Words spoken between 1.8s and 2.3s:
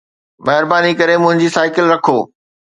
رکو